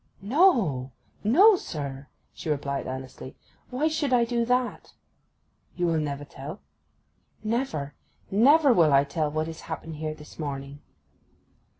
[0.19, 0.91] 'No,
[1.23, 3.35] no, sir!' she replied earnestly.
[3.69, 4.93] 'Why should I do that?'
[5.75, 6.59] 'You will never tell?'
[7.43, 7.93] 'Never,
[8.31, 10.81] never will I tell what has happened here this morning.